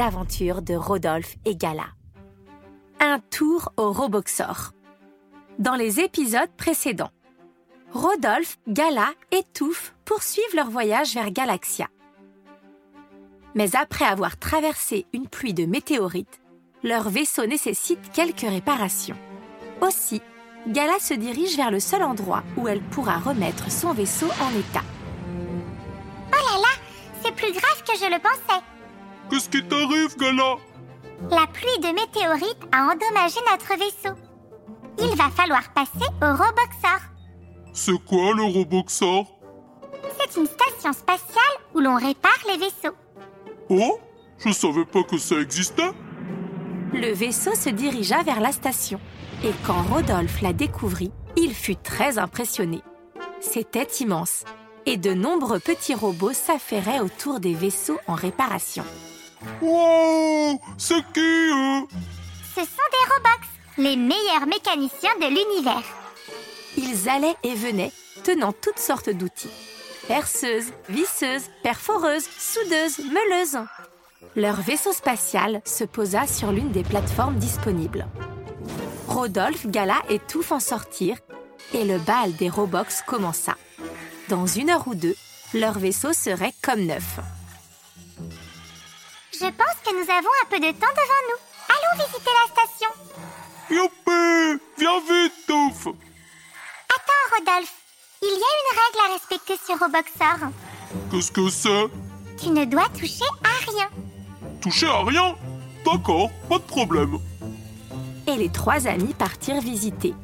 [0.00, 1.88] Les aventures de Rodolphe et Gala.
[3.00, 4.72] Un tour au Roboxor.
[5.58, 7.10] Dans les épisodes précédents,
[7.92, 11.88] Rodolphe, Gala et Touffe poursuivent leur voyage vers Galaxia.
[13.54, 16.40] Mais après avoir traversé une pluie de météorites,
[16.82, 19.18] leur vaisseau nécessite quelques réparations.
[19.82, 20.22] Aussi,
[20.66, 24.84] Gala se dirige vers le seul endroit où elle pourra remettre son vaisseau en état.
[26.32, 26.74] Oh là là,
[27.22, 28.64] c'est plus grave que je le pensais.
[29.30, 30.56] Qu'est-ce qui t'arrive, Gala?
[31.30, 34.16] La pluie de météorites a endommagé notre vaisseau.
[34.98, 37.00] Il va falloir passer au Roboxor.
[37.72, 39.26] C'est quoi le Roboxor?
[40.18, 42.96] C'est une station spatiale où l'on répare les vaisseaux.
[43.68, 44.00] Oh?
[44.38, 45.92] Je savais pas que ça existait.
[46.92, 48.98] Le vaisseau se dirigea vers la station.
[49.44, 52.82] Et quand Rodolphe la découvrit, il fut très impressionné.
[53.40, 54.44] C'était immense.
[54.86, 58.84] Et de nombreux petits robots s'affairaient autour des vaisseaux en réparation.
[59.60, 61.86] Wow C'est qui, eux?
[62.54, 63.46] Ce sont des Robox,
[63.78, 65.82] les meilleurs mécaniciens de l'univers.
[66.76, 67.92] Ils allaient et venaient,
[68.24, 69.50] tenant toutes sortes d'outils.
[70.08, 73.58] Perceuses, visseuses, perforeuses, soudeuses, meuleuses.
[74.36, 78.06] Leur vaisseau spatial se posa sur l'une des plateformes disponibles.
[79.08, 81.18] Rodolphe, Gala et Touffe en sortirent
[81.72, 83.54] et le bal des Robox commença.
[84.28, 85.16] Dans une heure ou deux,
[85.54, 87.18] leur vaisseau serait comme neuf.
[89.40, 91.40] Je pense que nous avons un peu de temps devant nous.
[91.68, 92.90] Allons visiter la station.
[93.70, 97.74] Youpi Viens vite, Touffe Attends, Rodolphe.
[98.22, 100.50] Il y a une règle à respecter sur Roboxor.
[101.10, 101.86] Qu'est-ce que c'est?
[102.42, 103.88] Tu ne dois toucher à rien.
[104.60, 105.34] Toucher à rien?
[105.86, 107.18] D'accord, pas de problème.
[108.26, 110.14] et les trois amis partirent visiter.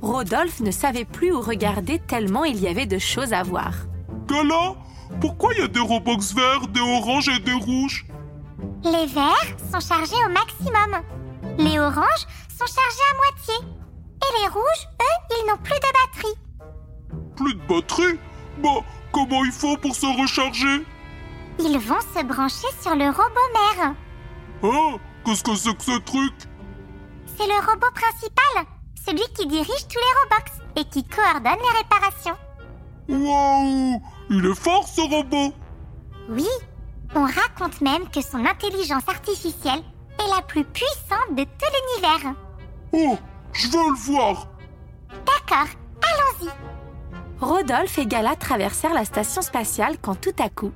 [0.00, 3.72] Rodolphe ne savait plus où regarder tellement il y avait de choses à voir.
[4.26, 4.74] Gala
[5.20, 8.06] Pourquoi il y a des Robox verts, des oranges et des rouges
[8.84, 11.02] Les verts sont chargés au maximum.
[11.58, 12.26] Les oranges
[12.56, 13.54] sont chargés à moitié.
[14.20, 16.38] Et les rouges, eux, ils n'ont plus de batterie.
[17.36, 18.18] Plus de batterie
[18.62, 20.84] Bah, comment il faut pour se recharger
[21.58, 23.94] Ils vont se brancher sur le robot mère.
[24.62, 26.34] Hein Qu'est-ce que c'est que ce truc
[27.36, 28.66] C'est le robot principal,
[29.06, 32.36] celui qui dirige tous les Robox et qui coordonne les réparations.
[33.08, 35.52] Waouh Il est fort, ce robot
[36.28, 36.48] Oui,
[37.14, 39.80] on raconte même que son intelligence artificielle
[40.18, 42.34] est la plus puissante de tout l'univers.
[42.92, 43.16] Oh
[43.52, 44.48] Je veux le voir
[45.10, 45.68] D'accord,
[46.02, 46.50] allons-y.
[47.40, 50.72] Rodolphe et Gala traversèrent la station spatiale quand tout à coup,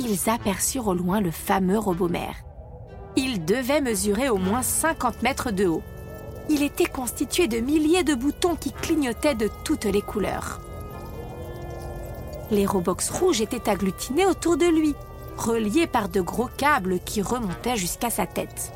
[0.00, 2.34] ils aperçurent au loin le fameux robot mère.
[3.14, 5.82] Il devait mesurer au moins 50 mètres de haut.
[6.48, 10.60] Il était constitué de milliers de boutons qui clignotaient de toutes les couleurs.
[12.50, 14.94] Les robox rouges étaient agglutinés autour de lui,
[15.36, 18.72] reliés par de gros câbles qui remontaient jusqu'à sa tête.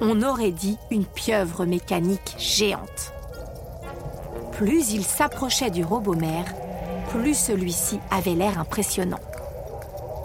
[0.00, 3.12] On aurait dit une pieuvre mécanique géante.
[4.52, 6.46] Plus il s'approchait du robot mère,
[7.10, 9.20] plus celui-ci avait l'air impressionnant.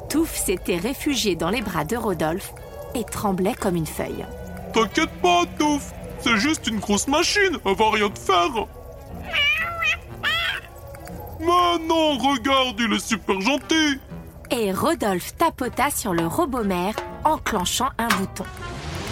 [0.09, 2.53] Touffe s'était réfugié dans les bras de Rodolphe
[2.95, 4.25] et tremblait comme une feuille.
[4.73, 8.67] T'inquiète pas, Touffe C'est juste une grosse machine, elle va rien te faire
[11.45, 13.99] Mais non, regarde, il est super gentil
[14.51, 16.95] Et Rodolphe tapota sur le robot mère,
[17.25, 18.45] enclenchant un bouton.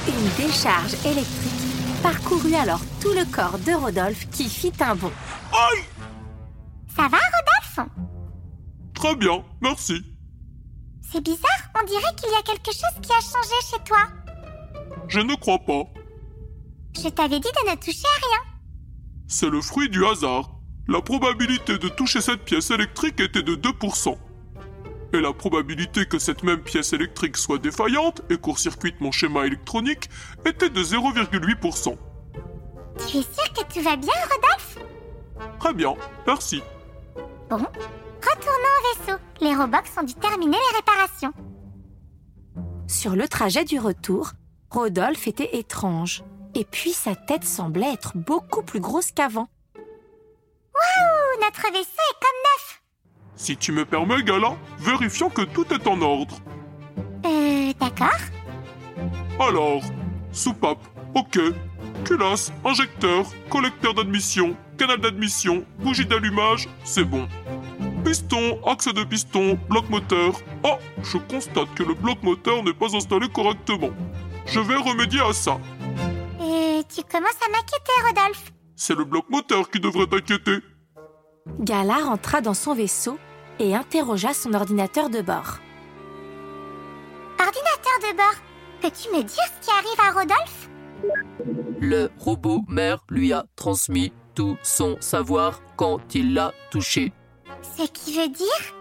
[0.08, 1.62] Une décharge électrique
[2.02, 5.12] parcourut alors tout le corps de Rodolphe qui fit un bond.
[5.52, 5.84] Aïe
[6.96, 7.90] Ça va, Rodolphe?
[8.94, 10.02] Très bien, merci.
[11.12, 14.08] C'est bizarre, on dirait qu'il y a quelque chose qui a changé chez toi.
[15.08, 15.84] Je ne crois pas.
[16.96, 18.54] Je t'avais dit de ne toucher à rien.
[19.28, 20.61] C'est le fruit du hasard.
[20.92, 24.18] La probabilité de toucher cette pièce électrique était de 2%.
[25.14, 30.10] Et la probabilité que cette même pièce électrique soit défaillante et court-circuite mon schéma électronique
[30.46, 31.96] était de 0,8%.
[33.08, 34.80] Tu es sûr que tout va bien, Rodolphe?
[35.62, 35.94] Très bien,
[36.28, 36.62] merci.
[37.50, 39.20] Bon, retournons au vaisseau.
[39.40, 41.32] Les Robox ont dû terminer les réparations.
[42.88, 44.32] Sur le trajet du retour,
[44.70, 46.22] Rodolphe était étrange.
[46.54, 49.48] Et puis sa tête semblait être beaucoup plus grosse qu'avant.
[50.82, 52.82] Ouh, notre vaisseau est comme neuf.
[53.36, 56.38] Si tu me permets, Gala, vérifions que tout est en ordre.
[57.26, 58.10] Euh, d'accord.
[59.40, 59.82] Alors,
[60.32, 60.84] soupape,
[61.16, 61.40] ok.
[62.06, 67.28] Culasse, injecteur, collecteur d'admission, canal d'admission, bougie d'allumage, c'est bon.
[68.04, 70.34] Piston, axe de piston, bloc moteur.
[70.64, 73.92] Ah, je constate que le bloc moteur n'est pas installé correctement.
[74.48, 75.60] Je vais remédier à ça.
[76.40, 78.52] Euh, tu commences à m'inquiéter, Rodolphe.
[78.76, 80.58] C'est le bloc moteur qui devrait t'inquiéter.
[81.60, 83.18] Gala rentra dans son vaisseau
[83.60, 85.60] et interrogea son ordinateur de bord.
[87.40, 88.36] Ordinateur de bord,
[88.82, 90.70] peux-tu me dire ce qui arrive à Rodolphe
[91.80, 97.12] Le robot mère lui a transmis tout son savoir quand il l'a touché.
[97.78, 98.76] Ce qui veut dire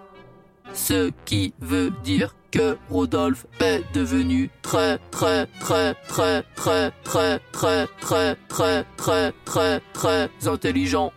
[0.73, 7.87] Ce qui veut dire que Rodolphe est devenu très très très très très très très
[8.01, 11.12] très très très très très intelligent.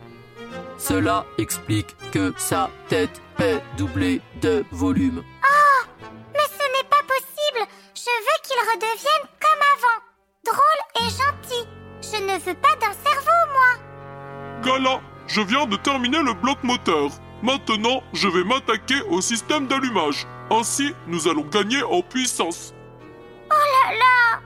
[0.84, 5.24] Cela explique que sa tête est doublée de volume.
[6.34, 9.98] Mais ce n'est pas possible Je veux qu'il redevienne comme avant
[10.44, 11.66] Drôle et gentil
[12.02, 17.10] Je ne veux pas d'un cerveau, moi Gala, je viens de terminer le bloc moteur.
[17.42, 20.26] Maintenant, je vais m'attaquer au système d'allumage.
[20.50, 22.74] Ainsi, nous allons gagner en puissance.
[23.50, 24.40] Oh là là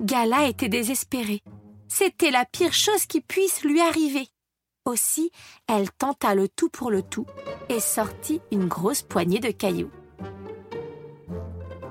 [0.00, 1.40] Gala était désespérée.
[1.88, 4.28] C'était la pire chose qui puisse lui arriver.
[4.84, 5.30] Aussi,
[5.66, 7.26] elle tenta le tout pour le tout
[7.68, 9.90] et sortit une grosse poignée de cailloux.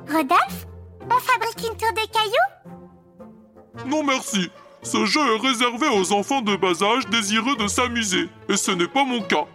[0.08, 0.68] Rodolphe
[1.04, 3.90] On fabrique une tour de cailloux?
[3.90, 4.50] Non merci.
[4.84, 8.88] Ce jeu est réservé aux enfants de bas âge désireux de s'amuser, et ce n'est
[8.88, 9.46] pas mon cas.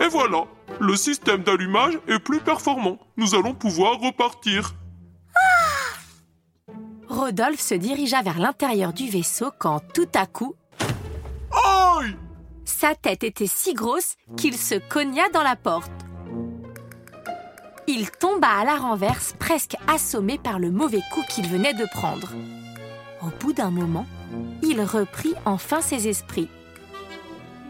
[0.00, 0.46] Et voilà,
[0.80, 2.98] le système d'allumage est plus performant.
[3.16, 4.74] Nous allons pouvoir repartir.
[7.22, 10.56] Rodolphe se dirigea vers l'intérieur du vaisseau quand tout à coup,
[11.52, 12.16] Aïe
[12.64, 15.92] sa tête était si grosse qu'il se cogna dans la porte.
[17.86, 22.32] Il tomba à la renverse, presque assommé par le mauvais coup qu'il venait de prendre.
[23.22, 24.06] Au bout d'un moment,
[24.64, 26.48] il reprit enfin ses esprits.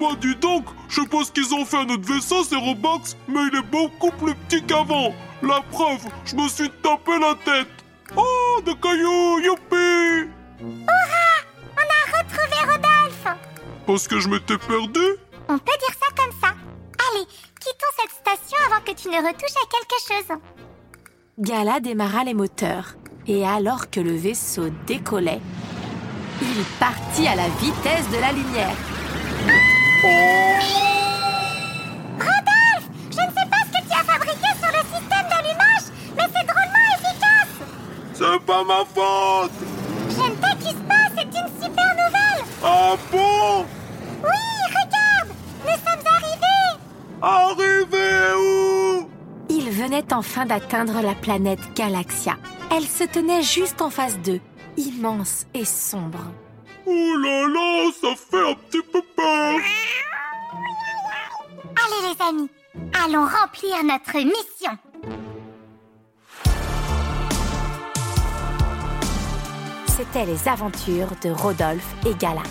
[0.00, 3.58] Bah dis donc, je pense qu'ils ont fait un autre vaisseau, ces Robox, mais il
[3.58, 5.12] est beaucoup plus petit qu'avant.
[5.43, 7.81] La preuve, je me suis tapé la tête.
[8.64, 10.31] Oh, de cailloux, youpi
[10.61, 13.26] On a retrouvé Rodolphe
[13.87, 15.00] Parce que je m'étais perdu
[15.49, 16.49] On peut dire ça comme ça.
[16.49, 17.26] Allez,
[17.61, 20.38] quittons cette station avant que tu ne retouches à quelque chose.
[21.38, 22.94] Gala démarra les moteurs,
[23.26, 25.41] et alors que le vaisseau décollait,
[26.41, 28.76] il partit à la vitesse de la lumière.
[30.03, 30.91] Rodolphe
[38.64, 39.53] pas ma faute
[40.09, 42.45] Je ne t'accuse pas, c'est une super nouvelle.
[42.62, 43.64] Ah bon?
[44.23, 44.38] Oui,
[44.69, 46.78] regarde Nous sommes arrivés.
[47.23, 49.09] Arrivé où?
[49.49, 52.37] Ils venaient enfin d'atteindre la planète Galaxia.
[52.71, 54.40] Elle se tenait juste en face d'eux,
[54.76, 56.25] immense et sombre.
[56.87, 59.54] Ouh là là, ça fait un petit peu peur.
[61.76, 62.50] Allez les amis,
[63.04, 64.78] allons remplir notre mission
[70.02, 72.42] C'étaient les aventures de Rodolphe et Gala.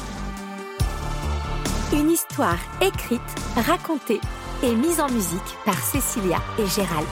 [1.91, 3.19] Une histoire écrite,
[3.57, 4.21] racontée
[4.63, 7.07] et mise en musique par Cécilia et Gérald.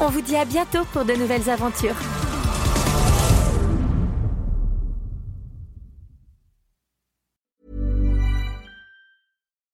[0.00, 1.96] On vous dit à bientôt pour de nouvelles aventures.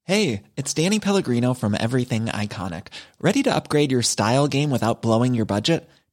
[0.02, 2.88] Hey, it's Danny Pellegrino from Everything Iconic.
[3.20, 5.88] Ready to upgrade your style game without blowing your budget?